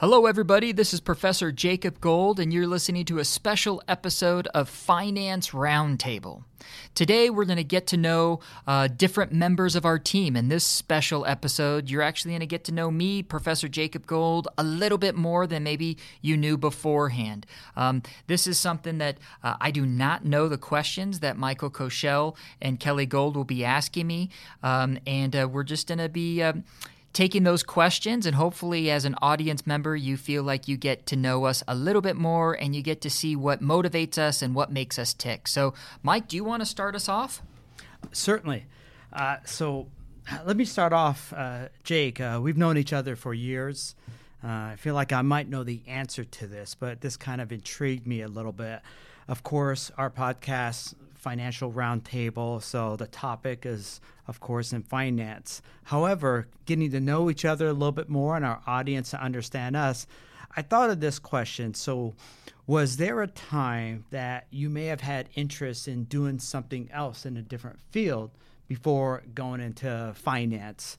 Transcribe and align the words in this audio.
Hello, 0.00 0.26
everybody. 0.26 0.72
This 0.72 0.92
is 0.92 0.98
Professor 0.98 1.52
Jacob 1.52 2.00
Gold, 2.00 2.40
and 2.40 2.52
you're 2.52 2.66
listening 2.66 3.04
to 3.04 3.20
a 3.20 3.24
special 3.24 3.80
episode 3.86 4.48
of 4.48 4.68
Finance 4.68 5.50
Roundtable. 5.50 6.42
Today, 6.96 7.30
we're 7.30 7.44
going 7.44 7.58
to 7.58 7.64
get 7.64 7.86
to 7.88 7.96
know 7.96 8.40
uh, 8.66 8.88
different 8.88 9.32
members 9.32 9.76
of 9.76 9.84
our 9.84 10.00
team. 10.00 10.34
In 10.34 10.48
this 10.48 10.64
special 10.64 11.24
episode, 11.26 11.88
you're 11.88 12.02
actually 12.02 12.32
going 12.32 12.40
to 12.40 12.46
get 12.46 12.64
to 12.64 12.72
know 12.72 12.90
me, 12.90 13.22
Professor 13.22 13.68
Jacob 13.68 14.04
Gold, 14.04 14.48
a 14.58 14.64
little 14.64 14.98
bit 14.98 15.14
more 15.14 15.46
than 15.46 15.62
maybe 15.62 15.96
you 16.20 16.36
knew 16.36 16.56
beforehand. 16.56 17.46
Um, 17.76 18.02
this 18.26 18.48
is 18.48 18.58
something 18.58 18.98
that 18.98 19.18
uh, 19.44 19.54
I 19.60 19.70
do 19.70 19.86
not 19.86 20.24
know 20.24 20.48
the 20.48 20.58
questions 20.58 21.20
that 21.20 21.36
Michael 21.36 21.70
Koschel 21.70 22.34
and 22.60 22.80
Kelly 22.80 23.06
Gold 23.06 23.36
will 23.36 23.44
be 23.44 23.64
asking 23.64 24.08
me, 24.08 24.30
um, 24.60 24.98
and 25.06 25.36
uh, 25.36 25.48
we're 25.48 25.62
just 25.62 25.86
going 25.86 25.98
to 25.98 26.08
be. 26.08 26.42
Taking 27.14 27.44
those 27.44 27.62
questions, 27.62 28.26
and 28.26 28.34
hopefully, 28.34 28.90
as 28.90 29.04
an 29.04 29.14
audience 29.22 29.66
member, 29.66 29.94
you 29.94 30.16
feel 30.16 30.42
like 30.42 30.66
you 30.66 30.76
get 30.76 31.06
to 31.06 31.16
know 31.16 31.44
us 31.44 31.62
a 31.68 31.74
little 31.74 32.02
bit 32.02 32.16
more 32.16 32.54
and 32.54 32.74
you 32.74 32.82
get 32.82 33.00
to 33.02 33.08
see 33.08 33.36
what 33.36 33.62
motivates 33.62 34.18
us 34.18 34.42
and 34.42 34.52
what 34.52 34.72
makes 34.72 34.98
us 34.98 35.14
tick. 35.14 35.46
So, 35.46 35.74
Mike, 36.02 36.26
do 36.26 36.34
you 36.34 36.42
want 36.42 36.62
to 36.62 36.66
start 36.66 36.96
us 36.96 37.08
off? 37.08 37.40
Certainly. 38.10 38.66
Uh, 39.12 39.36
so, 39.46 39.86
let 40.44 40.56
me 40.56 40.64
start 40.64 40.92
off, 40.92 41.32
uh, 41.32 41.68
Jake. 41.84 42.20
Uh, 42.20 42.40
we've 42.42 42.56
known 42.56 42.76
each 42.76 42.92
other 42.92 43.14
for 43.14 43.32
years. 43.32 43.94
Uh, 44.42 44.72
I 44.72 44.76
feel 44.76 44.94
like 44.94 45.12
I 45.12 45.22
might 45.22 45.48
know 45.48 45.62
the 45.62 45.82
answer 45.86 46.24
to 46.24 46.46
this, 46.48 46.74
but 46.74 47.00
this 47.00 47.16
kind 47.16 47.40
of 47.40 47.52
intrigued 47.52 48.08
me 48.08 48.22
a 48.22 48.28
little 48.28 48.52
bit. 48.52 48.80
Of 49.28 49.42
course, 49.42 49.92
our 49.96 50.10
podcast 50.10 50.94
financial 51.24 51.72
roundtable. 51.72 52.62
So 52.62 52.96
the 52.96 53.06
topic 53.06 53.64
is, 53.64 54.00
of 54.28 54.40
course, 54.40 54.74
in 54.74 54.82
finance. 54.82 55.62
However, 55.84 56.48
getting 56.66 56.90
to 56.90 57.00
know 57.00 57.30
each 57.30 57.46
other 57.46 57.66
a 57.66 57.72
little 57.72 57.92
bit 57.92 58.10
more 58.10 58.36
and 58.36 58.44
our 58.44 58.60
audience 58.66 59.10
to 59.10 59.22
understand 59.22 59.74
us, 59.74 60.06
I 60.54 60.60
thought 60.60 60.90
of 60.90 61.00
this 61.00 61.18
question. 61.18 61.72
So, 61.74 62.14
was 62.66 62.96
there 62.96 63.22
a 63.22 63.26
time 63.26 64.04
that 64.10 64.46
you 64.50 64.70
may 64.70 64.86
have 64.86 65.00
had 65.00 65.28
interest 65.34 65.88
in 65.88 66.04
doing 66.04 66.38
something 66.38 66.88
else 66.92 67.26
in 67.26 67.36
a 67.36 67.42
different 67.42 67.80
field 67.90 68.30
before 68.68 69.22
going 69.34 69.60
into 69.60 70.12
finance? 70.14 70.96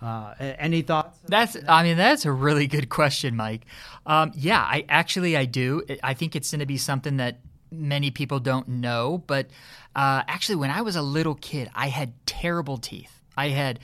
Uh, 0.00 0.34
any 0.38 0.82
thoughts? 0.82 1.18
That's, 1.26 1.56
I 1.66 1.82
mean, 1.82 1.96
that's 1.96 2.24
a 2.24 2.30
really 2.30 2.66
good 2.66 2.88
question, 2.88 3.34
Mike. 3.34 3.64
Um, 4.06 4.30
yeah, 4.34 4.60
I 4.60 4.84
actually 4.88 5.36
I 5.36 5.44
do. 5.44 5.82
I 6.02 6.14
think 6.14 6.36
it's 6.36 6.50
going 6.50 6.60
to 6.60 6.66
be 6.66 6.76
something 6.76 7.16
that 7.16 7.40
many 7.70 8.10
people 8.10 8.40
don't 8.40 8.68
know, 8.68 9.22
but 9.26 9.46
uh, 9.94 10.22
actually, 10.28 10.56
when 10.56 10.70
I 10.70 10.82
was 10.82 10.96
a 10.96 11.02
little 11.02 11.34
kid, 11.34 11.70
I 11.74 11.88
had 11.88 12.12
terrible 12.26 12.78
teeth. 12.78 13.20
I 13.36 13.48
had 13.48 13.78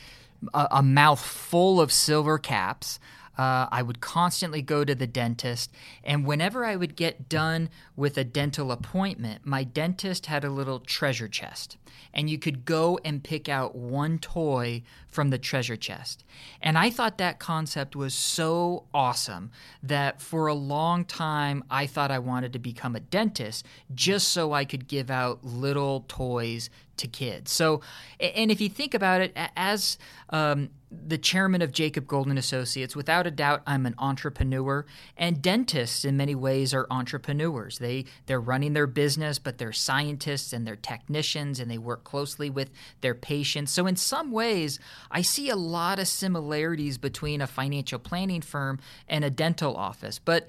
a, 0.53 0.69
a 0.73 0.83
mouth 0.83 1.21
full 1.21 1.81
of 1.81 1.93
silver 1.93 2.39
caps. 2.39 2.99
Uh, 3.37 3.67
I 3.71 3.83
would 3.83 4.01
constantly 4.01 4.63
go 4.63 4.85
to 4.85 4.95
the 4.95 5.07
dentist, 5.07 5.73
and 6.03 6.27
whenever 6.27 6.65
I 6.65 6.77
would 6.77 6.97
get 6.97 7.29
done 7.29 7.69
with 7.97 8.17
a 8.17 8.25
dental 8.25 8.71
appointment, 8.71 9.45
my 9.45 9.65
dentist 9.65 10.27
had 10.27 10.45
a 10.45 10.51
little 10.51 10.79
treasure 10.79 11.29
chest, 11.29 11.77
and 12.13 12.31
you 12.31 12.39
could 12.39 12.65
go 12.65 12.99
and 13.05 13.25
pick 13.25 13.49
out 13.49 13.75
one 13.75 14.19
toy 14.19 14.83
from 15.09 15.31
the 15.31 15.39
treasure 15.39 15.77
chest. 15.77 16.25
And 16.61 16.79
I 16.79 16.91
thought 16.91 17.19
that 17.19 17.39
concept 17.39 17.97
was 17.97 18.15
so 18.15 18.85
awesome 18.93 19.51
that 19.83 20.21
for 20.21 20.47
a 20.47 20.55
long 20.55 21.05
time 21.05 21.65
I 21.71 21.87
thought 21.87 22.11
I 22.11 22.19
wanted 22.19 22.53
to 22.53 22.59
become 22.59 22.97
a 22.97 23.01
dentist 23.01 23.67
just 23.95 24.29
so 24.29 24.53
I 24.53 24.65
could 24.65 24.89
give 24.89 25.11
out 25.11 25.45
little 25.45 26.05
toys 26.09 26.71
to 26.99 27.07
kids. 27.07 27.51
So, 27.51 27.81
and 28.21 28.51
if 28.51 28.61
you 28.61 28.69
think 28.69 28.95
about 28.95 29.21
it, 29.21 29.37
as 29.57 29.99
um, 30.31 30.71
the 30.91 31.19
chairman 31.19 31.63
of 31.63 31.73
Jacob 31.73 32.07
Gold 32.07 32.29
and 32.29 32.39
Associates, 32.39 32.95
without 32.95 33.27
a 33.27 33.31
doubt, 33.31 33.63
I'm 33.67 33.87
an 33.87 33.95
entrepreneur. 33.99 34.87
And 35.17 35.43
dentists, 35.43 36.05
in 36.05 36.17
many 36.17 36.35
ways, 36.35 36.73
are 36.73 36.87
entrepreneurs. 36.91 37.79
They 37.79 38.05
they're 38.27 38.41
running 38.41 38.73
their 38.73 38.87
business, 38.87 39.39
but 39.39 39.59
they're 39.59 39.73
scientists 39.73 40.53
and 40.53 40.67
they're 40.67 40.77
technicians, 40.77 41.61
and 41.61 41.71
they 41.71 41.79
work 41.79 42.05
closely 42.05 42.51
with 42.51 42.71
their 43.01 43.15
patients. 43.15 43.73
So, 43.73 43.87
in 43.87 43.97
some 43.97 44.31
ways, 44.31 44.79
I 45.11 45.23
see 45.23 45.49
a 45.51 45.57
lot 45.57 45.99
of 45.99 46.09
similarities 46.09 46.99
between 46.99 47.41
a 47.41 47.47
financial 47.47 47.99
planning 47.99 48.43
firm 48.43 48.79
and 49.09 49.25
a 49.25 49.31
dental 49.31 49.77
office. 49.77 50.19
But 50.19 50.49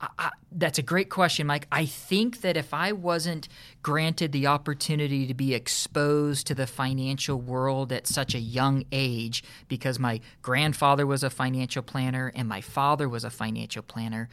I, 0.00 0.30
that's 0.52 0.78
a 0.78 0.82
great 0.82 1.08
question, 1.08 1.46
Mike. 1.46 1.66
I 1.72 1.86
think 1.86 2.42
that 2.42 2.56
if 2.56 2.74
I 2.74 2.92
wasn't 2.92 3.48
granted 3.82 4.32
the 4.32 4.46
opportunity 4.46 5.26
to 5.26 5.34
be 5.34 5.54
exposed 5.54 6.46
to 6.48 6.54
the 6.54 6.66
financial 6.66 7.40
world 7.40 7.92
at 7.92 8.06
such 8.06 8.34
a 8.34 8.38
young 8.38 8.84
age, 8.92 9.42
because 9.68 9.98
my 9.98 10.20
grandfather 10.42 11.06
was 11.06 11.22
a 11.22 11.30
financial 11.30 11.82
planner 11.82 12.32
and 12.34 12.48
my 12.48 12.60
father 12.60 13.08
was 13.08 13.24
a 13.24 13.30
financial 13.30 13.82
planner, 13.82 14.28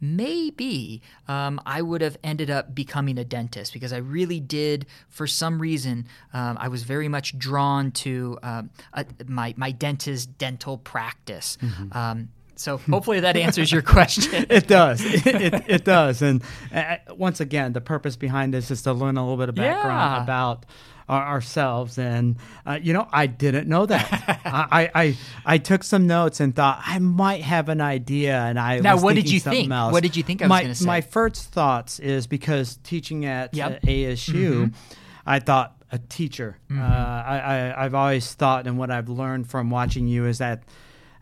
maybe 0.00 1.02
um, 1.26 1.60
I 1.66 1.82
would 1.82 2.00
have 2.00 2.16
ended 2.22 2.50
up 2.50 2.74
becoming 2.74 3.18
a 3.18 3.24
dentist 3.24 3.72
because 3.72 3.92
I 3.92 3.98
really 3.98 4.40
did, 4.40 4.86
for 5.08 5.26
some 5.26 5.60
reason, 5.60 6.06
um, 6.32 6.56
I 6.60 6.68
was 6.68 6.84
very 6.84 7.08
much 7.08 7.36
drawn 7.38 7.90
to 7.92 8.38
um, 8.42 8.70
a, 8.92 9.04
my, 9.26 9.54
my 9.56 9.72
dentist 9.72 10.38
dental 10.38 10.78
practice. 10.78 11.58
Mm-hmm. 11.60 12.28
So 12.60 12.78
hopefully 12.78 13.20
that 13.20 13.36
answers 13.36 13.70
your 13.70 13.82
question. 13.82 14.46
it 14.50 14.66
does. 14.66 15.00
It, 15.04 15.26
it, 15.26 15.64
it, 15.68 15.84
does. 15.84 16.22
And 16.22 16.42
uh, 16.74 16.96
once 17.10 17.40
again, 17.40 17.72
the 17.72 17.80
purpose 17.80 18.16
behind 18.16 18.52
this 18.52 18.70
is 18.70 18.82
to 18.82 18.92
learn 18.92 19.16
a 19.16 19.22
little 19.22 19.36
bit 19.36 19.48
of 19.48 19.54
background 19.54 20.16
yeah. 20.16 20.22
about 20.22 20.66
our, 21.08 21.22
ourselves. 21.22 21.98
And 21.98 22.36
uh, 22.66 22.78
you 22.80 22.92
know, 22.92 23.08
I 23.12 23.26
didn't 23.26 23.68
know 23.68 23.86
that. 23.86 24.40
I, 24.44 24.90
I 24.94 25.16
I 25.44 25.58
took 25.58 25.84
some 25.84 26.06
notes 26.06 26.40
and 26.40 26.54
thought 26.54 26.82
I 26.84 26.98
might 26.98 27.42
have 27.42 27.68
an 27.68 27.80
idea. 27.80 28.36
And 28.36 28.58
I 28.58 28.76
was 28.76 28.84
now 28.84 29.00
what 29.00 29.14
did 29.14 29.30
you 29.30 29.40
think? 29.40 29.70
Else. 29.70 29.92
What 29.92 30.02
did 30.02 30.16
you 30.16 30.22
think 30.22 30.42
I 30.42 30.46
was 30.46 30.50
my, 30.50 30.60
going 30.62 30.72
to 30.72 30.78
say? 30.78 30.86
My 30.86 31.00
first 31.00 31.52
thoughts 31.52 31.98
is 31.98 32.26
because 32.26 32.78
teaching 32.82 33.24
at 33.24 33.54
yep. 33.54 33.84
uh, 33.84 33.86
ASU, 33.86 34.34
mm-hmm. 34.34 34.92
I 35.26 35.38
thought 35.38 35.76
a 35.90 35.98
teacher. 35.98 36.58
Mm-hmm. 36.70 36.82
Uh, 36.82 36.84
I, 36.84 37.38
I 37.38 37.84
I've 37.84 37.94
always 37.94 38.34
thought, 38.34 38.66
and 38.66 38.78
what 38.78 38.90
I've 38.90 39.08
learned 39.08 39.48
from 39.48 39.70
watching 39.70 40.06
you 40.06 40.26
is 40.26 40.38
that 40.38 40.64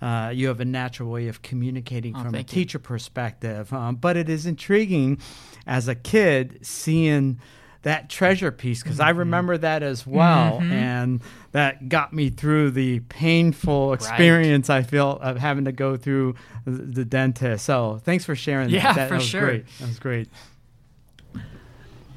uh, 0.01 0.31
you 0.35 0.49
have 0.49 0.61
a 0.61 0.65
natural 0.65 1.11
way 1.11 1.29
of 1.29 1.43
communicating 1.43 2.15
oh, 2.17 2.23
from 2.23 2.35
a 2.35 2.43
teacher 2.43 2.79
perspective. 2.79 3.73
Um, 3.73 3.97
but 3.97 4.17
it 4.17 4.29
is 4.29 4.47
intriguing 4.47 5.19
as 5.67 5.89
a 5.89 5.95
kid 5.95 6.59
seeing 6.63 7.41
that 7.87 8.11
treasure 8.11 8.51
piece 8.51 8.83
because 8.83 8.97
mm-hmm. 8.97 9.07
I 9.07 9.11
remember 9.11 9.57
that 9.59 9.85
as 9.85 10.05
well, 10.05 10.59
mm-hmm. 10.59 10.73
and 10.73 11.23
that 11.53 11.89
got 11.89 12.13
me 12.13 12.31
through 12.31 12.73
the 12.73 12.99
painful 12.99 13.93
experience 13.93 14.69
right. 14.69 14.79
I 14.79 14.83
feel 14.83 15.13
of 15.23 15.37
having 15.37 15.67
to 15.67 15.73
go 15.73 15.97
through 15.97 16.35
the, 16.65 16.71
the 16.71 17.05
dentist. 17.05 17.65
So 17.65 18.01
thanks 18.03 18.25
for 18.25 18.35
sharing 18.35 18.71
yeah, 18.71 18.93
that. 18.93 18.97
that 18.97 19.09
for 19.09 19.15
that 19.15 19.19
was 19.19 19.29
sure. 19.29 19.41
Great. 19.43 19.67
That 19.79 19.87
was 19.87 19.99
great. 20.01 20.29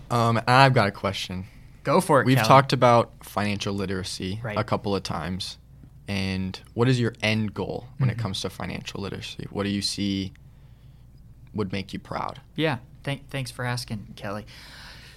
Um, 0.09 0.41
I've 0.47 0.73
got 0.73 0.88
a 0.88 0.91
question. 0.91 1.46
Go 1.84 2.01
for 2.01 2.19
it. 2.19 2.25
We've 2.25 2.38
Kelly. 2.38 2.47
talked 2.47 2.73
about 2.73 3.11
financial 3.23 3.75
literacy 3.75 4.40
right. 4.44 4.57
a 4.57 4.63
couple 4.63 4.96
of 4.96 5.03
times 5.03 5.59
and 6.09 6.59
what 6.74 6.90
is 6.90 7.00
your 7.00 7.14
end 7.22 7.53
goal 7.53 7.86
when 7.97 8.09
mm-hmm. 8.09 8.20
it 8.20 8.22
comes 8.22 8.42
to 8.42 8.50
financial 8.50 9.00
literacy? 9.00 9.47
What 9.52 9.64
do 9.64 9.70
you 9.70 9.84
see 9.84 10.34
would 11.53 11.72
make 11.72 11.94
you 11.94 12.00
proud? 12.00 12.42
Yeah, 12.56 12.80
th- 13.03 13.22
thanks 13.30 13.52
for 13.52 13.64
asking, 13.64 14.14
Kelly. 14.16 14.47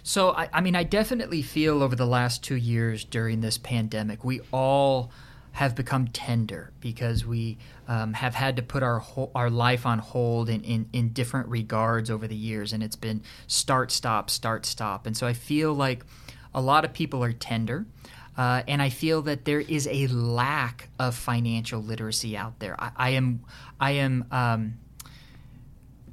So, 0.03 0.33
I, 0.33 0.51
I, 0.53 0.61
mean, 0.61 0.77
I 0.77 0.83
definitely 0.83 1.41
feel 1.41 1.83
over 1.83 1.97
the 1.97 2.07
last 2.07 2.45
two 2.45 2.57
years 2.57 3.05
during 3.05 3.41
this 3.41 3.57
pandemic, 3.57 4.23
we 4.23 4.43
all 4.53 5.11
have 5.53 5.75
become 5.75 6.09
tender 6.09 6.73
because 6.81 7.25
we 7.25 7.57
um, 7.89 8.13
have 8.13 8.35
had 8.35 8.57
to 8.57 8.63
put 8.63 8.83
our 8.83 8.99
ho- 8.99 9.31
our 9.35 9.49
life 9.49 9.87
on 9.87 9.99
hold 9.99 10.51
in, 10.51 10.63
in, 10.63 10.89
in 10.93 11.11
different 11.11 11.49
regards 11.49 12.11
over 12.11 12.29
the 12.29 12.37
years, 12.37 12.71
and 12.73 12.83
it's 12.83 12.97
been 12.97 13.23
start, 13.47 13.91
stop, 13.91 14.29
start, 14.29 14.67
stop. 14.67 15.07
And 15.07 15.17
so 15.17 15.27
I 15.27 15.33
feel 15.33 15.73
like 15.73 16.05
a 16.55 16.61
lot 16.61 16.85
of 16.85 16.93
people 16.93 17.25
are 17.25 17.33
tender. 17.33 17.87
Uh, 18.37 18.63
and 18.67 18.81
I 18.81 18.89
feel 18.89 19.23
that 19.23 19.45
there 19.45 19.61
is 19.61 19.87
a 19.91 20.07
lack 20.07 20.89
of 20.99 21.15
financial 21.15 21.83
literacy 21.83 22.37
out 22.37 22.59
there. 22.61 22.75
I, 22.81 22.91
I 22.97 23.11
am, 23.11 23.45
I 23.81 23.91
am, 23.93 24.25
um, 24.31 24.75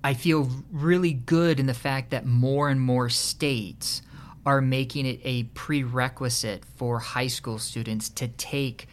I 0.04 0.14
feel 0.14 0.50
really 0.72 1.14
good 1.14 1.60
in 1.60 1.66
the 1.66 1.74
fact 1.74 2.12
that 2.12 2.26
more 2.26 2.70
and 2.70 2.80
more 2.82 3.10
states 3.10 4.02
are 4.46 4.62
making 4.62 5.06
it 5.06 5.20
a 5.24 5.44
prerequisite 5.44 6.64
for 6.76 7.00
high 7.00 7.28
school 7.28 7.60
students 7.60 8.10
to 8.10 8.28
take 8.28 8.88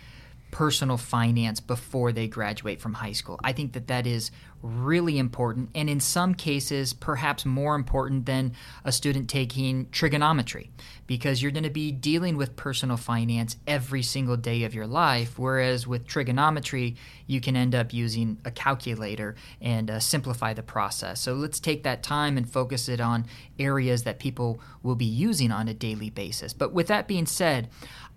personal 0.51 0.97
finance 0.97 1.61
before 1.61 2.13
they 2.13 2.27
graduate 2.27 2.81
from 2.81 2.95
high 2.95 3.13
school. 3.13 3.39
I 3.45 3.53
think 3.53 3.73
that 3.75 3.89
that 3.89 4.07
is 4.07 4.31
really 4.63 5.19
important, 5.19 5.71
and 5.75 5.89
in 5.89 6.01
some 6.01 6.35
cases, 6.35 6.93
perhaps 6.93 7.45
more 7.45 7.75
important 7.75 8.27
than 8.27 8.53
a 8.85 8.91
student 8.91 9.29
taking 9.29 9.89
trigonometry, 9.91 10.71
because 11.07 11.41
you're 11.41 11.53
going 11.53 11.63
to 11.63 11.71
be 11.71 11.93
dealing 11.93 12.37
with 12.37 12.57
personal 12.57 12.97
finance 12.97 13.57
every 13.67 14.03
single 14.03 14.37
day 14.37 14.65
of 14.65 14.75
your 14.75 14.87
life. 14.87 15.39
Whereas 15.39 15.87
with 15.87 16.07
trigonometry, 16.07 16.97
you 17.27 17.41
can 17.41 17.55
end 17.57 17.75
up 17.75 17.93
using 17.93 18.39
a 18.45 18.51
calculator 18.51 19.37
and 19.61 19.91
uh, 19.91 20.01
simplify 20.01 20.53
the 20.53 20.63
process. 20.63 21.21
So 21.21 21.35
let's 21.35 21.61
take 21.61 21.83
that 21.85 22.03
time 22.03 22.37
and 22.37 22.51
focus 22.51 22.89
it 22.89 23.01
on 23.01 23.27
areas 23.59 24.03
that 24.03 24.19
people 24.19 24.61
will 24.83 24.97
be 24.97 25.05
using 25.05 25.53
on 25.53 25.69
a 25.69 25.75
daily 25.75 26.11
basis. 26.11 26.53
But 26.53 26.73
with 26.73 26.89
that 26.89 27.07
being 27.07 27.27
said, 27.27 27.69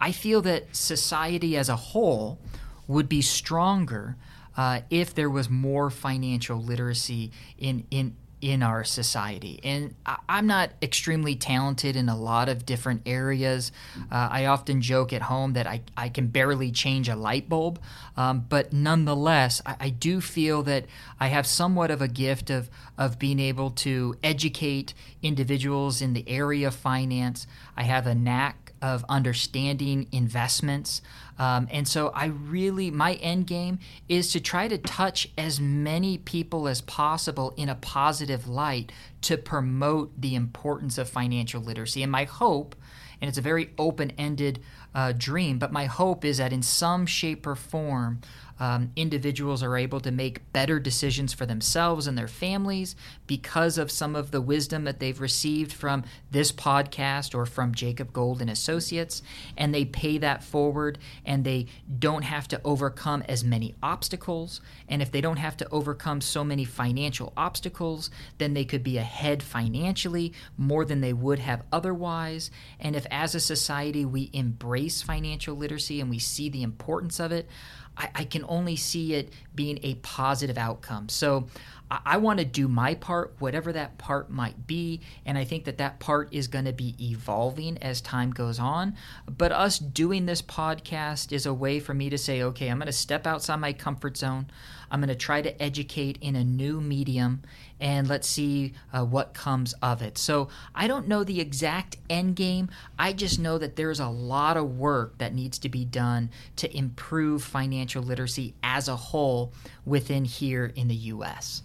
I 0.02 0.12
feel 0.12 0.42
that 0.44 0.76
society 0.76 1.58
as 1.58 1.70
a 1.70 1.76
whole 1.76 2.40
would 2.88 3.10
be 3.10 3.22
stronger 3.22 4.16
uh, 4.60 4.82
if 4.90 5.16
there 5.16 5.30
was 5.30 5.50
more 5.50 5.90
financial 5.90 6.62
literacy 6.62 7.32
in 7.58 7.86
in 7.92 8.14
in 8.42 8.64
our 8.64 8.84
society. 8.84 9.60
And 9.64 9.96
I'm 10.30 10.48
not 10.48 10.72
extremely 10.82 11.36
talented 11.36 11.96
in 11.98 12.08
a 12.08 12.18
lot 12.18 12.48
of 12.48 12.66
different 12.66 13.02
areas. 13.06 13.72
Uh, 14.10 14.30
I 14.32 14.46
often 14.46 14.82
joke 14.82 15.12
at 15.12 15.24
home 15.24 15.54
that 15.54 15.68
I, 15.68 15.82
I 15.98 16.08
can 16.08 16.28
barely 16.28 16.72
change 16.72 17.10
a 17.10 17.18
light 17.18 17.50
bulb. 17.50 17.82
Um, 18.16 18.46
but 18.48 18.72
nonetheless, 18.72 19.62
I, 19.66 19.76
I, 19.80 19.90
do 19.90 20.22
feel 20.22 20.64
that 20.64 20.86
I 21.20 21.28
have 21.28 21.46
somewhat 21.46 21.92
of 21.92 22.02
a 22.02 22.08
gift 22.08 22.50
of, 22.50 22.70
of 22.98 23.20
being 23.20 23.40
able 23.42 23.72
to 23.72 24.16
educate 24.24 24.94
individuals 25.22 26.02
in 26.02 26.14
the 26.14 26.24
area 26.30 26.68
of 26.68 26.76
finance. 26.76 27.46
I 27.76 27.84
have 27.84 28.08
a 28.08 28.16
knack 28.16 28.70
of 28.82 29.04
understanding 29.10 30.08
investments. 30.12 31.02
Um, 31.40 31.68
and 31.72 31.88
so 31.88 32.10
I 32.10 32.26
really, 32.26 32.92
my 32.92 33.14
end 33.16 33.48
game 33.48 33.80
is 34.10 34.32
to 34.34 34.42
try 34.42 34.68
to 34.68 34.78
touch 34.78 35.30
as 35.38 35.60
many 35.60 36.18
people 36.18 36.68
as 36.68 36.82
possible 36.82 37.54
in 37.56 37.70
a 37.70 37.76
positive 37.76 38.48
light 38.48 38.92
to 39.22 39.38
promote 39.38 40.20
the 40.20 40.36
importance 40.36 40.98
of 40.98 41.10
financial 41.10 41.62
literacy. 41.62 42.04
And 42.04 42.12
my 42.12 42.24
hope, 42.24 42.76
and 43.22 43.28
it's 43.28 43.38
a 43.38 43.42
very 43.42 43.72
open 43.78 44.12
ended 44.18 44.60
uh, 44.96 45.14
dream, 45.16 45.60
but 45.60 45.72
my 45.72 45.86
hope 45.86 46.26
is 46.26 46.38
that 46.38 46.54
in 46.54 46.62
some 46.62 47.06
shape 47.06 47.46
or 47.46 47.56
form, 47.56 48.22
um, 48.60 48.92
individuals 48.96 49.64
are 49.64 49.78
able 49.78 50.02
to 50.02 50.12
make 50.12 50.52
better 50.52 50.80
decisions 50.80 51.34
for 51.34 51.46
themselves 51.46 52.08
and 52.08 52.18
their 52.18 52.28
families 52.28 52.96
because 53.26 53.78
of 53.78 53.90
some 53.90 54.16
of 54.16 54.32
the 54.32 54.42
wisdom 54.42 54.84
that 54.84 55.00
they've 55.00 55.22
received 55.22 55.72
from 55.72 56.04
this 56.30 56.52
podcast 56.52 57.34
or 57.34 57.46
from 57.46 57.74
Jacob 57.74 58.12
Gold 58.12 58.42
and 58.42 58.50
Associates, 58.50 59.24
and 59.56 59.74
they 59.74 59.86
pay 59.86 60.18
that 60.18 60.44
forward 60.44 60.98
and 61.26 61.46
they 61.46 61.68
don't 62.00 62.24
have 62.24 62.48
to 62.50 62.60
overcome 62.66 63.24
as 63.30 63.44
many 63.44 63.76
obstacles. 63.82 64.60
And 64.90 65.02
if 65.02 65.12
they 65.12 65.22
don't 65.22 65.38
have 65.38 65.56
to 65.58 65.70
overcome 65.70 66.20
so 66.20 66.44
many 66.44 66.66
financial 66.66 67.32
obstacles, 67.38 68.12
then 68.40 68.54
they 68.54 68.66
could 68.66 68.84
be 68.84 68.98
ahead 69.10 69.42
financially 69.42 70.34
more 70.56 70.86
than 70.86 71.02
they 71.02 71.14
would 71.14 71.40
have 71.40 71.64
otherwise. 71.72 72.52
And 72.80 72.96
if 72.96 73.08
as 73.10 73.34
a 73.34 73.40
society 73.40 74.06
we 74.06 74.30
embrace 74.34 75.02
financial 75.02 75.56
literacy 75.56 76.00
and 76.00 76.12
we 76.12 76.20
see 76.20 76.48
the 76.50 76.62
importance 76.62 77.20
of 77.20 77.32
it, 77.32 77.50
I, 77.98 78.10
I 78.14 78.24
can 78.24 78.46
only 78.48 78.76
see 78.76 79.16
it 79.16 79.34
being 79.56 79.80
a 79.82 79.96
positive 79.96 80.60
outcome. 80.60 81.10
So 81.10 81.48
I, 81.90 82.00
I 82.06 82.18
want 82.18 82.40
to 82.40 82.46
do 82.46 82.68
my 82.68 82.96
part, 82.96 83.36
whatever 83.40 83.72
that 83.74 83.98
part 83.98 84.30
might 84.30 84.68
be. 84.68 85.02
And 85.26 85.38
I 85.38 85.44
think 85.44 85.66
that 85.66 85.78
that 85.78 86.00
part 86.00 86.34
is 86.34 86.48
going 86.48 86.66
to 86.66 86.74
be 86.74 86.96
evolving 87.00 87.78
as 87.80 88.02
time 88.02 88.32
goes 88.32 88.60
on. 88.60 88.96
But 89.26 89.52
us 89.52 89.80
doing 89.80 90.26
this 90.26 90.42
podcast 90.42 91.32
is 91.32 91.46
a 91.46 91.54
way 91.54 91.80
for 91.80 91.94
me 91.94 92.10
to 92.10 92.18
say, 92.18 92.42
okay, 92.44 92.68
I'm 92.68 92.78
going 92.78 92.88
to 92.88 92.92
step 92.92 93.26
outside 93.26 93.58
my 93.58 93.74
comfort 93.74 94.18
zone. 94.18 94.48
I'm 94.92 95.02
going 95.02 95.10
to 95.10 95.16
try 95.16 95.42
to 95.42 95.62
educate 95.62 96.18
in 96.22 96.36
a 96.36 96.44
new 96.44 96.82
medium 96.82 97.42
and 97.80 98.08
let's 98.08 98.28
see 98.28 98.74
uh, 98.92 99.06
what 99.06 99.34
comes 99.34 99.74
of 99.82 100.02
it. 100.02 100.18
So 100.18 100.50
I 100.76 100.88
don't 100.88 101.08
know 101.08 101.24
the 101.24 101.40
exact 101.40 101.98
end 102.10 102.36
game. 102.36 102.70
I 102.98 103.14
just 103.14 103.40
know 103.40 103.58
that 103.58 103.76
there's 103.76 104.00
a 104.00 104.08
lot 104.08 104.58
of 104.58 104.78
work 104.78 105.18
that 105.20 105.34
needs 105.34 105.60
to 105.60 105.70
be 105.70 105.86
done 105.86 106.30
to 106.58 106.76
improve 106.76 107.44
financial 107.44 108.04
literacy 108.04 108.56
as 108.64 108.88
a 108.88 108.96
whole 108.96 109.54
within 109.86 110.26
here 110.26 110.72
in 110.76 110.88
the 110.88 110.96
U.S. 110.96 111.64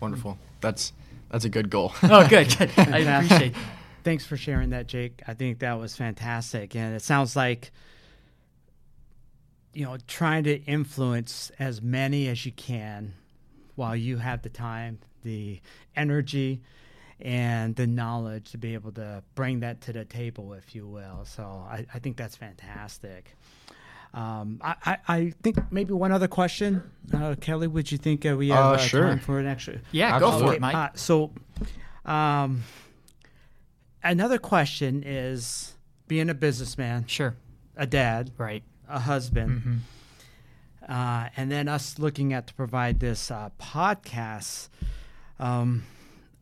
Wonderful. 0.00 0.38
That's 0.60 0.92
that's 1.30 1.44
a 1.44 1.48
good 1.48 1.70
goal. 1.70 1.92
oh, 2.02 2.26
good. 2.28 2.56
good. 2.58 2.70
I 2.76 2.98
appreciate. 2.98 3.54
That. 3.54 3.62
Thanks 4.04 4.24
for 4.24 4.36
sharing 4.36 4.70
that, 4.70 4.86
Jake. 4.86 5.22
I 5.26 5.34
think 5.34 5.58
that 5.60 5.78
was 5.78 5.94
fantastic, 5.94 6.74
and 6.74 6.94
it 6.94 7.02
sounds 7.02 7.36
like 7.36 7.70
you 9.72 9.84
know 9.84 9.96
trying 10.06 10.44
to 10.44 10.56
influence 10.64 11.52
as 11.58 11.80
many 11.82 12.28
as 12.28 12.44
you 12.44 12.52
can 12.52 13.14
while 13.76 13.94
you 13.94 14.16
have 14.16 14.42
the 14.42 14.48
time, 14.48 14.98
the 15.22 15.60
energy, 15.94 16.62
and 17.20 17.76
the 17.76 17.86
knowledge 17.86 18.50
to 18.52 18.58
be 18.58 18.74
able 18.74 18.92
to 18.92 19.22
bring 19.34 19.60
that 19.60 19.80
to 19.82 19.92
the 19.92 20.04
table, 20.04 20.54
if 20.54 20.74
you 20.74 20.86
will. 20.86 21.24
So 21.24 21.42
I, 21.42 21.86
I 21.92 21.98
think 21.98 22.16
that's 22.16 22.36
fantastic. 22.36 23.36
Um, 24.12 24.60
I, 24.62 24.74
I, 24.84 24.98
I, 25.08 25.34
think 25.42 25.58
maybe 25.70 25.92
one 25.92 26.10
other 26.10 26.26
question, 26.26 26.82
uh, 27.14 27.36
Kelly. 27.40 27.68
Would 27.68 27.92
you 27.92 27.98
think 27.98 28.26
uh, 28.26 28.36
we 28.36 28.48
have 28.48 28.64
uh, 28.64 28.70
uh 28.70 28.78
sure. 28.78 29.02
time 29.04 29.20
for 29.20 29.38
an 29.38 29.46
extra? 29.46 29.78
Yeah, 29.92 30.18
go 30.18 30.36
for 30.36 30.52
it, 30.52 30.60
Mike. 30.60 30.74
Uh, 30.74 30.88
so, 30.94 31.30
um, 32.04 32.64
another 34.02 34.38
question 34.38 35.04
is 35.06 35.74
being 36.08 36.28
a 36.28 36.34
businessman, 36.34 37.06
sure, 37.06 37.36
a 37.76 37.86
dad, 37.86 38.32
right, 38.36 38.64
a 38.88 38.98
husband. 38.98 39.60
Mm-hmm 39.60 39.76
uh, 40.90 41.28
and 41.36 41.50
then 41.50 41.68
us 41.68 41.98
looking 41.98 42.32
at 42.32 42.48
to 42.48 42.54
provide 42.54 42.98
this 42.98 43.30
uh, 43.30 43.50
podcast. 43.60 44.68
Um, 45.38 45.84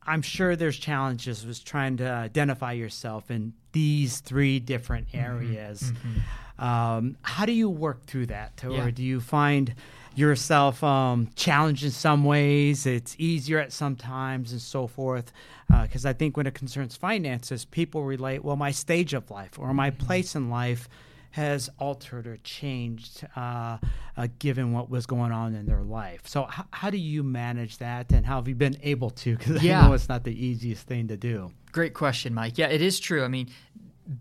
I'm 0.07 0.23
sure 0.23 0.57
there's 0.57 0.79
challenges 0.79 1.45
with 1.45 1.63
trying 1.65 1.99
to 1.99 2.09
identify 2.09 2.73
yourself 2.73 3.31
in 3.31 3.53
these 3.73 4.21
three 4.21 4.59
different 4.59 5.09
mm-hmm. 5.09 5.19
areas. 5.19 5.83
Mm-hmm. 5.83 6.19
Um, 6.59 7.17
how 7.23 7.47
do 7.47 7.53
you 7.53 7.69
work 7.69 8.07
through 8.07 8.27
that, 8.27 8.63
or 8.65 8.73
yeah. 8.73 8.91
do 8.91 9.03
you 9.03 9.21
find 9.21 9.75
yourself 10.15 10.83
um, 10.83 11.29
challenged 11.37 11.85
in 11.85 11.91
some 11.91 12.25
ways? 12.25 12.87
It's 12.87 13.15
easier 13.19 13.59
at 13.59 13.73
some 13.73 13.97
times, 13.97 14.53
and 14.53 14.61
so 14.61 14.87
forth. 14.87 15.33
Because 15.69 16.05
uh, 16.05 16.11
I 16.11 16.13
think 16.15 16.37
when 16.37 16.47
it 16.47 16.55
concerns 16.55 16.97
finances, 16.97 17.65
people 17.65 18.05
relate, 18.05 18.43
well, 18.43 18.57
my 18.57 18.71
stage 18.71 19.15
of 19.15 19.31
life 19.31 19.59
or 19.59 19.73
my 19.75 19.91
mm-hmm. 19.91 20.07
place 20.07 20.35
in 20.35 20.51
life 20.51 20.89
has 21.31 21.69
altered 21.79 22.27
or 22.27 22.39
changed 22.39 23.27
uh, 23.37 23.79
uh, 24.17 24.29
given 24.39 24.73
what 24.73 24.91
was 24.91 25.07
going 25.07 25.31
on 25.31 25.55
in 25.55 25.67
their 25.67 25.83
life. 25.83 26.23
So, 26.25 26.49
h- 26.49 26.65
how 26.73 26.91
do 26.91 26.97
you 26.97 27.23
manage 27.23 27.79
that, 27.79 28.11
and 28.13 28.25
how 28.25 28.37
have 28.37 28.49
you 28.49 28.55
been 28.55 28.79
able 28.83 29.11
to? 29.11 29.37
Because 29.37 29.63
yeah. 29.63 29.81
I 29.83 29.87
know 29.87 29.93
it's 29.93 30.09
not 30.09 30.25
the 30.25 30.47
easiest 30.47 30.87
thing 30.87 31.09
to 31.09 31.17
do. 31.17 31.53
Great 31.71 31.95
question, 31.95 32.35
Mike. 32.35 32.57
Yeah, 32.57 32.69
it 32.69 32.81
is 32.81 32.99
true. 32.99 33.25
I 33.25 33.29
mean, 33.29 33.51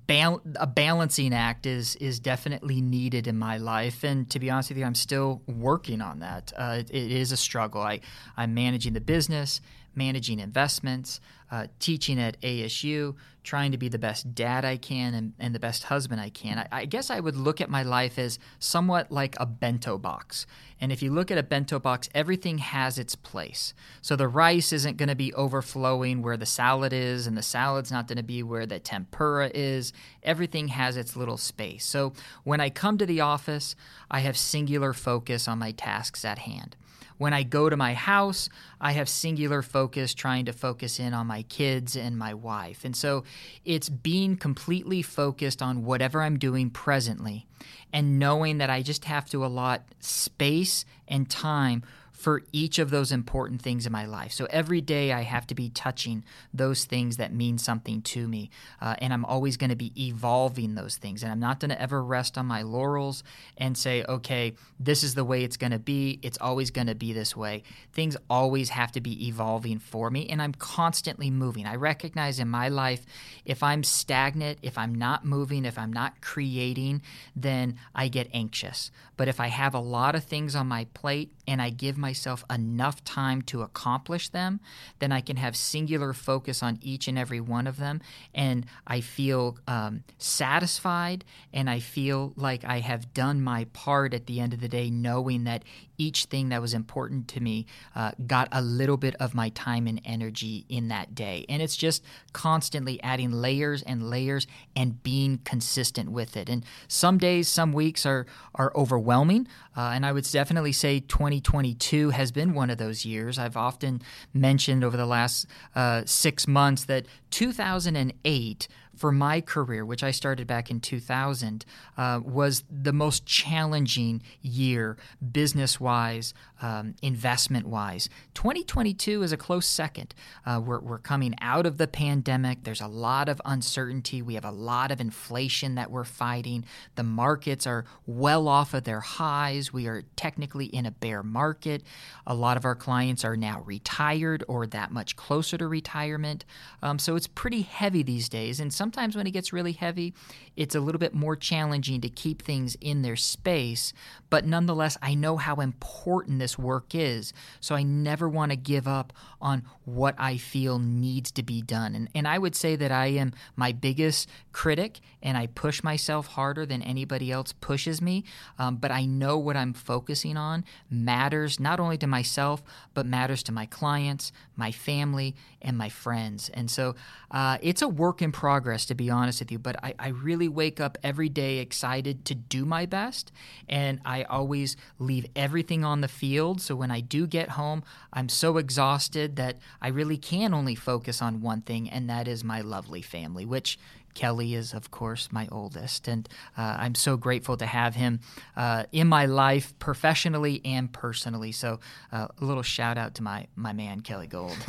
a 0.10 0.68
balancing 0.68 1.34
act 1.34 1.66
is 1.66 1.95
is 1.98 2.19
definitely 2.19 2.81
needed 2.81 3.28
in 3.28 3.38
my 3.38 3.57
life, 3.57 4.04
and 4.04 4.30
to 4.31 4.39
be 4.39 4.50
honest 4.50 4.69
with 4.69 4.78
you, 4.78 4.86
I'm 4.86 4.95
still 4.95 5.42
working 5.48 6.01
on 6.01 6.19
that. 6.19 6.51
Uh, 6.57 6.78
it, 6.80 6.89
it 6.92 7.12
is 7.12 7.31
a 7.31 7.38
struggle. 7.38 7.81
I 7.81 8.01
I'm 8.36 8.54
managing 8.54 8.94
the 8.94 9.01
business, 9.01 9.62
managing 9.98 10.40
investments, 10.40 11.19
uh, 11.50 11.68
teaching 11.80 12.19
at 12.19 12.40
ASU, 12.42 13.16
trying 13.44 13.71
to 13.71 13.78
be 13.78 13.88
the 13.88 13.98
best 13.98 14.36
dad 14.36 14.66
I 14.66 14.76
can 14.76 15.14
and, 15.14 15.33
and 15.40 15.56
the 15.56 15.60
best 15.60 15.83
husband 15.83 16.19
I 16.19 16.30
can. 16.30 16.60
I, 16.60 16.68
I, 16.81 16.86
guess 16.86 17.10
I 17.10 17.21
would 17.21 17.38
look 17.38 17.62
at 17.62 17.69
my 17.69 17.81
life 17.81 18.19
as 18.19 18.40
somewhat 18.60 19.10
like 19.10 19.38
a 19.40 19.45
bento 19.45 19.98
box. 19.98 20.45
And 20.81 20.92
if 20.92 21.02
you 21.02 21.12
look 21.12 21.31
at 21.31 21.38
a 21.38 21.44
bento 21.44 21.80
box, 21.80 22.10
everything 22.14 22.57
has 22.57 23.00
its 23.00 23.16
place. 23.16 23.74
So 24.02 24.18
the 24.18 24.28
rice 24.28 24.74
isn't 24.74 24.98
going 24.98 25.07
to 25.07 25.16
be 25.16 25.33
overflowing 25.33 26.21
where 26.21 26.36
the 26.36 26.45
salad 26.45 26.92
is, 26.92 27.26
and 27.26 27.38
the 27.38 27.42
salad's 27.42 27.92
not 27.92 28.07
going 28.07 28.18
to 28.18 28.24
be 28.24 28.44
where 28.44 28.66
the 28.66 28.80
tempura 28.80 29.50
is. 29.54 29.94
Everything 30.24 30.68
has 30.68 30.98
its 30.98 31.16
little 31.16 31.38
space. 31.38 31.86
So 31.86 32.12
when 32.44 32.60
I 32.60 32.69
come 32.69 32.98
to 32.98 33.06
the 33.06 33.21
office, 33.21 33.76
I 34.12 34.19
have 34.19 34.38
singular 34.38 34.92
focus 34.92 35.48
on 35.48 35.60
my 35.60 35.71
tasks 35.71 36.26
at 36.26 36.40
hand. 36.40 36.76
When 37.18 37.33
I 37.33 37.44
go 37.44 37.69
to 37.69 37.78
my 37.78 37.94
house, 37.94 38.48
I 38.80 38.92
have 38.92 39.10
singular 39.10 39.62
focus 39.62 39.87
trying 39.88 40.46
to 40.46 40.54
focus 40.54 41.00
in 41.00 41.14
on 41.14 41.28
my 41.28 41.44
kids 41.44 41.96
and 41.96 42.18
my 42.18 42.34
wife. 42.34 42.84
And 42.84 42.96
so 42.96 43.24
it's 43.66 43.90
being 43.90 44.38
completely 44.38 45.02
focused 45.02 45.62
on 45.62 45.84
whatever 45.84 46.22
I'm 46.22 46.38
doing 46.40 46.70
presently 46.70 47.46
and 47.94 48.20
knowing 48.20 48.58
that 48.60 48.70
I 48.70 48.82
just 48.82 49.06
have 49.06 49.30
to 49.30 49.46
allot 49.46 49.84
space 50.00 50.86
and 51.08 51.30
time 51.30 51.84
for 52.18 52.42
each 52.52 52.80
of 52.80 52.90
those 52.90 53.12
important 53.12 53.62
things 53.62 53.86
in 53.86 53.92
my 53.92 54.06
life. 54.06 54.31
So 54.31 54.47
every 54.50 54.81
day 54.81 55.14
I 55.14 55.21
have 55.21 55.45
to 55.47 55.56
be 55.56 55.69
touching 55.69 56.26
those 56.52 56.83
things 56.83 57.18
that 57.18 57.31
mean 57.31 57.59
something 57.59 58.02
to 58.02 58.28
me. 58.28 58.50
Uh, 58.81 58.95
and 58.97 59.14
I'm 59.14 59.24
always 59.24 59.56
going 59.56 59.69
to 59.69 59.76
be 59.76 59.94
evolving 59.95 60.74
those 60.74 60.97
things. 60.97 61.21
And 61.21 61.31
I'm 61.31 61.40
not 61.40 61.59
going 61.59 61.69
to 61.69 61.80
ever 61.80 62.04
rest 62.04 62.36
on 62.36 62.47
my 62.47 62.64
laurels 62.64 63.24
and 63.56 63.78
say, 63.78 64.04
okay, 64.09 64.56
this 64.80 65.04
is 65.04 65.14
the 65.14 65.24
way 65.24 65.44
it's 65.44 65.57
going 65.57 65.74
to 65.74 65.80
be. 65.80 66.19
It's 66.24 66.40
always 66.42 66.71
going 66.71 66.88
to 66.88 66.95
be 66.95 67.14
this 67.14 67.38
way. 67.38 67.62
Things 67.94 68.18
always 68.31 68.69
have 68.69 68.92
to 68.94 69.02
be 69.02 69.28
evolving 69.28 69.78
for 69.78 70.09
me. 70.09 70.28
And 70.28 70.42
I'm 70.42 70.54
constantly 70.54 71.30
moving. 71.30 71.68
I 71.68 71.76
recognize 71.76 72.40
in 72.40 72.47
my 72.47 72.68
life, 72.68 73.06
if 73.45 73.62
I'm 73.62 73.83
stagnant, 73.83 74.57
if 74.64 74.76
I'm 74.76 74.95
not 74.95 75.24
moving, 75.24 75.66
if 75.66 75.78
I'm 75.78 75.94
not 75.94 76.19
creating, 76.21 77.04
then 77.36 77.78
I 77.94 78.07
get 78.07 78.28
anxious. 78.33 78.90
But 79.18 79.28
if 79.28 79.40
I 79.40 79.47
have 79.47 79.76
a 79.76 79.80
lot 79.80 80.16
of 80.16 80.24
things 80.24 80.56
on 80.56 80.68
my 80.68 80.86
plate 80.95 81.31
and 81.47 81.62
I 81.62 81.69
give 81.69 81.97
myself 82.07 82.45
enough 82.49 83.04
time 83.04 83.42
to 83.42 83.64
accomplish 83.64 84.30
them, 84.30 84.61
then 84.99 85.11
I 85.11 85.19
can 85.19 85.35
have 85.35 85.57
singular 85.57 86.14
focus 86.14 86.64
on 86.64 86.80
each 86.81 87.09
and 87.09 87.19
every 87.19 87.42
one 87.42 87.68
of 87.68 87.76
them. 87.76 87.99
And 88.33 88.66
I 88.85 89.02
feel 89.02 89.57
um, 89.68 90.04
satisfied 90.18 91.26
and 91.52 91.69
I 91.69 91.80
feel 91.80 92.31
like 92.37 92.64
I 92.64 92.80
have 92.80 93.14
done 93.14 93.42
my 93.42 93.66
part 93.73 94.14
at 94.14 94.26
the 94.26 94.40
end 94.40 94.54
of 94.54 94.61
the 94.61 94.69
day, 94.69 94.90
knowing 94.90 95.44
that 95.44 95.64
each 95.97 96.25
thing 96.25 96.49
that 96.49 96.61
was 96.61 96.73
important 96.73 97.27
to 97.30 97.39
me 97.39 97.66
uh, 97.95 98.11
got 98.25 98.47
a 98.51 98.61
little 98.61 98.97
bit 98.97 99.16
of 99.19 99.33
my 99.33 99.49
time 99.49 99.87
and 99.87 100.01
energy 100.06 100.66
in 100.69 100.87
that 100.89 101.16
day. 101.16 101.45
And 101.49 101.61
it's 101.61 101.75
just 101.75 102.04
constantly 102.33 103.01
adding 103.01 103.31
layers 103.31 103.81
and 103.81 104.09
layers 104.09 104.47
and 104.75 105.01
being 105.04 105.39
consistent 105.44 106.11
with 106.11 106.37
it. 106.37 106.49
And 106.49 106.63
some 106.87 107.18
days, 107.18 107.47
some 107.47 107.73
weeks 107.73 108.06
are, 108.06 108.25
are 108.56 108.71
overwhelming. 108.75 109.47
Uh, 109.75 109.92
and 109.94 110.06
I 110.06 110.11
would 110.11 110.27
definitely 110.31 110.71
say 110.71 110.99
2022 110.99 112.11
has 112.11 112.31
been 112.31 112.54
one 112.54 112.69
of 112.69 112.77
those 112.77 113.06
years. 113.06 113.37
I've 113.37 113.57
often 113.57 114.01
mentioned 114.33 114.83
over 114.83 114.97
the 114.97 115.06
last 115.06 115.47
uh, 115.75 116.04
six 116.06 116.47
months 116.47 116.85
that 116.85 117.06
2008 117.31 118.68
for 118.97 119.11
my 119.11 119.42
career, 119.42 119.85
which 119.85 120.04
I 120.04 120.11
started 120.11 120.47
back 120.47 120.71
in 120.71 120.81
2000, 120.81 121.63
uh, 121.97 122.19
was 122.23 122.63
the 122.69 122.92
most 122.92 123.25
challenging 123.25 124.23
year 124.42 124.97
business 125.31 125.80
wise, 125.80 126.33
um, 126.61 126.95
investment 127.01 127.68
wise. 127.68 128.09
2022 128.33 129.21
is 129.21 129.31
a 129.31 129.37
close 129.37 129.68
second. 129.68 130.16
Uh, 130.45 130.59
we're, 130.63 130.80
we're 130.80 130.97
coming 130.97 131.35
out 131.42 131.66
of 131.66 131.77
the 131.77 131.87
pandemic. 131.87 132.63
There's 132.63 132.81
a 132.81 132.87
lot 132.87 133.30
of 133.30 133.39
uncertainty. 133.45 134.21
We 134.21 134.33
have 134.33 134.45
a 134.45 134.51
lot 134.51 134.92
of 134.92 134.99
inflation 134.99 135.75
that 135.75 135.92
we're 135.92 136.04
fighting. 136.04 136.66
The 136.95 137.04
markets 137.04 137.68
are 137.68 137.85
well 138.07 138.47
off 138.47 138.73
of 138.73 138.83
their 138.83 139.01
highs. 139.01 139.71
We 139.71 139.87
are 139.87 140.04
technically 140.16 140.66
in 140.66 140.85
a 140.85 140.92
bear 140.92 141.21
market. 141.21 141.83
A 142.25 142.33
lot 142.33 142.57
of 142.57 142.66
our 142.66 142.75
clients 142.75 143.23
are 143.23 143.37
now 143.37 143.61
retired 143.66 144.44
or 144.47 144.66
that 144.68 144.92
much 144.92 145.16
closer 145.16 145.57
to 145.57 145.68
retirement. 145.68 146.45
Um, 146.81 146.97
so 146.97 147.16
it's 147.16 147.27
pretty 147.27 147.61
heavy 147.61 148.01
these 148.01 148.27
days. 148.27 148.59
And 148.59 148.73
some 148.73 148.87
sometimes 148.88 149.18
when 149.18 149.28
it 149.28 149.32
gets 149.32 149.52
really 149.52 149.74
heavy, 149.74 150.14
it's 150.56 150.74
a 150.74 150.80
little 150.80 150.98
bit 150.98 151.14
more 151.14 151.36
challenging 151.36 152.00
to 152.00 152.08
keep 152.08 152.42
things 152.42 152.78
in 152.80 153.02
their 153.02 153.18
space. 153.18 153.92
But 154.30 154.46
nonetheless, 154.46 154.98
I 155.02 155.14
know 155.14 155.36
how 155.36 155.56
important 155.56 156.40
this 156.40 156.58
work 156.58 156.96
is. 156.96 157.34
So 157.60 157.76
I 157.76 157.84
never 157.84 158.30
want 158.30 158.52
to 158.52 158.56
give 158.56 158.88
up 158.88 159.12
on 159.42 159.64
what 159.84 160.16
I 160.18 160.38
feel 160.38 160.80
needs 160.80 161.32
to 161.32 161.44
be 161.44 161.62
done. 161.62 161.96
And, 161.96 162.10
and 162.16 162.28
I 162.30 162.38
would 162.38 162.56
say 162.56 162.78
that 162.78 162.92
I 162.92 163.08
am 163.08 163.34
my 163.58 163.74
biggest 163.74 164.30
critic 164.54 165.02
and 165.22 165.38
I 165.38 165.48
push 165.48 165.84
myself 165.84 166.28
harder 166.28 166.66
than 166.66 166.82
anybody 166.82 167.30
else 167.32 167.52
pushes 167.52 168.02
me. 168.02 168.24
Um, 168.58 168.78
but 168.78 168.92
I 168.92 169.06
know 169.06 169.38
what 169.38 169.58
I'm 169.58 169.74
focusing 169.74 170.38
on 170.38 170.64
matters 170.90 171.60
not 171.60 171.82
only 171.82 171.98
to 171.98 172.08
myself, 172.08 172.64
but 172.94 173.06
matters 173.06 173.44
to 173.44 173.52
my 173.52 173.66
clients, 173.66 174.32
my 174.56 174.72
family, 174.72 175.36
and 175.62 175.78
my 175.78 175.90
friends. 175.90 176.50
And 176.54 176.70
so 176.70 176.96
uh, 177.32 177.58
it's 177.62 177.82
a 177.82 177.88
work 177.88 178.22
in 178.22 178.32
progress, 178.32 178.77
to 178.86 178.96
be 178.96 179.10
honest 179.10 179.40
with 179.40 179.52
you. 179.52 179.60
But 179.60 179.84
I, 179.84 179.94
I 180.00 180.07
really 180.10 180.48
wake 180.48 180.80
up 180.80 180.98
every 181.04 181.30
day 181.30 181.57
excited 181.57 182.24
to 182.26 182.36
do 182.36 182.66
my 182.66 182.86
best. 182.86 183.31
And 183.68 184.00
I 184.06 184.24
always 184.24 184.78
leave 185.00 185.26
everything 185.36 185.84
on 185.84 186.02
the 186.02 186.07
field. 186.07 186.62
So 186.62 186.76
when 186.76 186.92
I 186.92 187.02
do 187.02 187.28
get 187.28 187.50
home, 187.50 187.84
I'm 188.14 188.30
so 188.30 188.57
exhausted 188.57 189.36
that 189.36 189.57
I 189.81 189.90
really 189.90 190.18
can 190.18 190.54
only 190.54 190.76
focus 190.76 191.22
on 191.22 191.42
one 191.42 191.62
thing, 191.62 191.90
and 191.90 192.10
that 192.10 192.28
is 192.28 192.44
my 192.44 192.62
lovely 192.62 193.02
family, 193.02 193.46
which 193.46 193.78
Kelly 194.18 194.56
is, 194.56 194.74
of 194.74 194.90
course, 194.90 195.30
my 195.31 195.47
oldest, 195.52 196.07
and 196.07 196.28
uh, 196.57 196.76
I'm 196.80 196.95
so 196.95 197.18
grateful 197.18 197.56
to 197.57 197.68
have 197.68 197.94
him 197.94 198.19
uh, 198.56 198.86
in 198.92 199.07
my 199.07 199.28
life, 199.28 199.78
professionally 199.78 200.59
and 200.66 200.92
personally. 200.92 201.52
So, 201.52 201.80
uh, 202.12 202.28
a 202.42 202.44
little 202.44 202.64
shout 202.64 202.97
out 202.97 203.14
to 203.16 203.24
my 203.24 203.45
my 203.56 203.74
man 203.74 204.00
Kelly 204.02 204.26
Gold. 204.26 204.54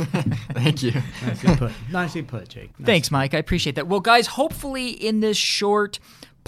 Thank 0.52 0.82
you. 0.82 0.92
Nicely 1.24 1.56
put. 1.56 1.72
Nicely 1.90 2.22
put, 2.22 2.48
Jake. 2.50 2.78
Nice. 2.78 2.86
Thanks, 2.86 3.10
Mike. 3.10 3.32
I 3.32 3.38
appreciate 3.38 3.76
that. 3.76 3.86
Well, 3.86 4.00
guys, 4.00 4.26
hopefully 4.26 4.90
in 4.90 5.20
this 5.20 5.38
short 5.38 5.98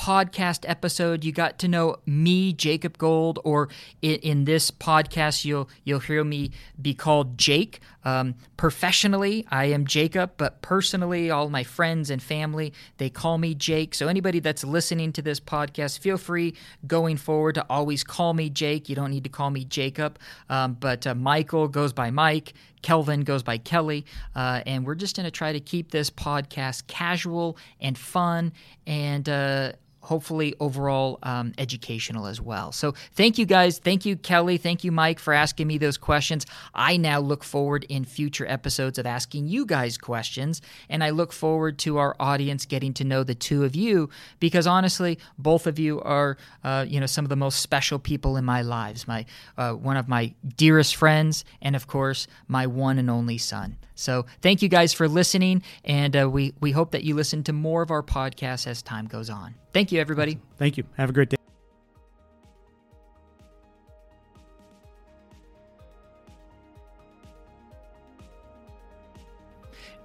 podcast 0.01 0.65
episode 0.67 1.25
you 1.27 1.31
got 1.31 1.59
to 1.59 1.69
know 1.69 1.95
me 2.07 2.55
jacob 2.55 2.97
gold 2.97 3.39
or 3.45 3.69
in, 4.01 4.15
in 4.21 4.45
this 4.47 4.71
podcast 4.71 5.45
you'll 5.45 5.69
you'll 5.85 6.01
hear 6.01 6.25
me 6.25 6.51
be 6.81 6.95
called 6.95 7.37
jake. 7.37 7.81
Um, 8.03 8.35
professionally 8.57 9.47
i 9.51 9.67
am 9.67 9.85
jacob 9.85 10.33
but 10.39 10.63
personally 10.63 11.31
all 11.31 11.51
my 11.51 11.65
friends 11.65 12.09
and 12.09 12.23
family 12.23 12.73
they 12.97 13.11
call 13.11 13.37
me 13.37 13.55
jake. 13.55 13.95
So 13.95 14.09
anybody 14.09 14.41
that's 14.41 14.65
listening 14.65 15.13
to 15.13 15.21
this 15.21 15.39
podcast 15.39 15.99
feel 15.99 16.17
free 16.17 16.55
going 16.87 17.19
forward 17.19 17.57
to 17.57 17.67
always 17.69 18.03
call 18.03 18.33
me 18.33 18.49
jake. 18.49 18.89
You 18.89 18.97
don't 18.97 19.11
need 19.11 19.25
to 19.25 19.31
call 19.31 19.51
me 19.51 19.65
jacob. 19.65 20.19
Um, 20.49 20.79
but 20.81 21.07
uh, 21.07 21.15
michael 21.15 21.69
goes 21.69 21.93
by 21.93 22.11
mike 22.11 22.55
Kelvin 22.83 23.25
goes 23.25 23.43
by 23.43 23.59
Kelly, 23.59 24.07
uh, 24.35 24.63
and 24.65 24.87
we're 24.87 24.95
just 24.95 25.15
going 25.15 25.25
to 25.25 25.31
try 25.31 25.53
to 25.53 25.61
keep 25.61 25.91
this 25.91 26.09
podcast 26.09 26.87
casual 26.87 27.59
and 27.79 27.99
fun 27.99 28.55
and 28.87 29.29
uh, 29.29 29.73
hopefully 30.01 30.55
overall 30.61 31.19
um, 31.23 31.53
educational 31.59 32.27
as 32.27 32.41
well. 32.41 32.73
So 32.73 32.93
thank 33.13 33.39
you 33.39 33.47
guys. 33.47 33.79
Thank 33.79 34.05
you, 34.05 34.17
Kelly. 34.17 34.57
Thank 34.57 34.85
you, 34.85 34.93
Mike, 34.93 35.19
for 35.19 35.33
asking 35.33 35.67
me 35.67 35.79
those 35.79 35.99
questions. 35.99 36.47
I 36.75 36.97
now 36.97 37.21
look 37.21 37.45
forward 37.45 37.85
in 37.89 38.05
future 38.05 38.47
episodes 38.47 38.99
of 38.99 39.07
asking 39.07 39.49
you 39.49 39.67
guys 39.67 39.99
questions, 39.99 40.63
and 40.89 41.05
I 41.05 41.11
look 41.11 41.33
forward 41.33 41.79
to 41.81 41.99
our 41.99 42.17
audience 42.19 42.67
getting 42.67 42.95
to 42.95 43.05
know 43.05 43.23
the 43.23 43.35
two 43.35 43.65
of 43.65 43.75
you 43.75 44.09
because 44.39 44.67
honestly, 44.67 45.19
both 45.39 45.67
of 45.67 45.79
you 45.79 46.01
are 46.01 46.37
uh, 46.65 46.85
you 46.89 47.01
know 47.01 47.07
some 47.07 47.25
of 47.25 47.29
the 47.29 47.37
most 47.37 47.61
special 47.61 47.99
people 47.99 48.37
in 48.37 48.45
my 48.45 48.63
lives. 48.63 49.07
My 49.07 49.27
uh, 49.57 49.73
one 49.73 49.97
of 49.97 50.09
my 50.09 50.35
dearest 50.57 50.97
friends, 50.97 51.45
and 51.61 51.77
of 51.77 51.87
course, 51.87 52.27
my 52.49 52.67
one 52.67 52.99
and 52.99 53.11
only 53.11 53.39
son. 53.39 53.77
So 54.01 54.25
thank 54.41 54.63
you 54.63 54.71
guys 54.71 54.95
for 54.95 55.09
listening, 55.09 55.63
and 55.85 56.17
uh, 56.17 56.29
we 56.29 56.55
we 56.61 56.71
hope 56.73 56.93
that 56.93 57.05
you 57.05 57.15
listen 57.15 57.45
to 57.45 57.53
more 57.53 57.83
of 57.83 57.91
our 57.91 58.03
podcasts 58.03 58.67
as 58.67 58.81
time 58.83 59.07
goes 59.07 59.29
on. 59.29 59.55
Thank 59.75 59.93
you, 59.93 60.01
everybody. 60.01 60.39
Thank 60.57 60.79
you. 60.79 60.85
Have 60.97 61.11
a 61.11 61.13
great 61.13 61.29
day. 61.29 61.37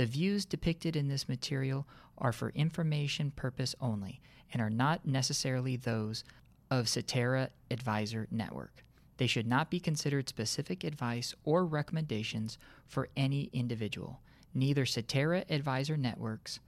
The 0.00 0.06
views 0.06 0.46
depicted 0.46 0.96
in 0.96 1.08
this 1.08 1.28
material 1.28 1.86
are 2.16 2.32
for 2.32 2.48
information 2.54 3.32
purpose 3.32 3.74
only 3.82 4.22
and 4.50 4.62
are 4.62 4.70
not 4.70 5.04
necessarily 5.04 5.76
those 5.76 6.24
of 6.70 6.88
Cetera 6.88 7.50
Advisor 7.70 8.26
Network. 8.30 8.82
They 9.18 9.26
should 9.26 9.46
not 9.46 9.70
be 9.70 9.78
considered 9.78 10.26
specific 10.26 10.84
advice 10.84 11.34
or 11.44 11.66
recommendations 11.66 12.56
for 12.86 13.10
any 13.14 13.50
individual. 13.52 14.22
Neither 14.54 14.86
Cetera 14.86 15.44
Advisor 15.50 15.98
Networks 15.98 16.60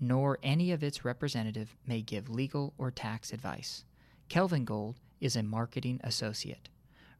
nor 0.00 0.38
any 0.42 0.72
of 0.72 0.82
its 0.82 1.04
representative 1.04 1.76
may 1.86 2.00
give 2.00 2.30
legal 2.30 2.72
or 2.78 2.90
tax 2.90 3.34
advice. 3.34 3.84
Kelvin 4.30 4.64
Gold 4.64 4.98
is 5.20 5.36
a 5.36 5.42
marketing 5.42 6.00
associate. 6.02 6.70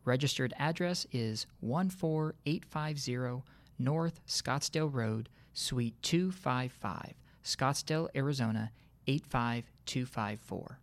Registered 0.06 0.54
address 0.58 1.06
is 1.12 1.44
14850 1.60 3.42
North 3.78 4.20
Scottsdale 4.26 4.90
Road, 4.90 5.28
Suite 5.60 6.00
255, 6.02 7.14
Scottsdale, 7.42 8.08
Arizona 8.14 8.70
85254. 9.08 10.78